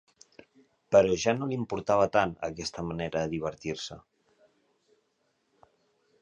[0.95, 3.99] Però ja no l'importava tant aquesta manera de divertir-se.